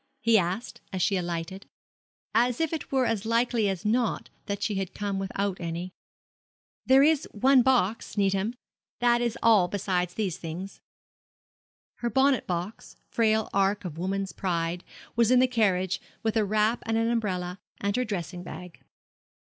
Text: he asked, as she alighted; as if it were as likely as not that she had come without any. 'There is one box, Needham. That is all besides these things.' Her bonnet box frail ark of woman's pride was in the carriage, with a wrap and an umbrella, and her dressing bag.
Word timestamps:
he 0.19 0.35
asked, 0.35 0.81
as 0.91 0.99
she 0.99 1.15
alighted; 1.15 1.67
as 2.33 2.59
if 2.59 2.73
it 2.73 2.91
were 2.91 3.05
as 3.05 3.23
likely 3.23 3.69
as 3.69 3.85
not 3.85 4.31
that 4.47 4.63
she 4.63 4.73
had 4.73 4.95
come 4.95 5.19
without 5.19 5.61
any. 5.61 5.93
'There 6.87 7.03
is 7.03 7.27
one 7.33 7.61
box, 7.61 8.17
Needham. 8.17 8.55
That 8.97 9.21
is 9.21 9.37
all 9.43 9.67
besides 9.67 10.15
these 10.15 10.37
things.' 10.39 10.81
Her 11.97 12.09
bonnet 12.09 12.47
box 12.47 12.95
frail 13.11 13.47
ark 13.53 13.85
of 13.85 13.99
woman's 13.99 14.31
pride 14.33 14.83
was 15.15 15.29
in 15.29 15.37
the 15.37 15.45
carriage, 15.45 16.01
with 16.23 16.35
a 16.35 16.45
wrap 16.45 16.81
and 16.87 16.97
an 16.97 17.07
umbrella, 17.07 17.59
and 17.79 17.95
her 17.95 18.03
dressing 18.03 18.41
bag. 18.41 18.81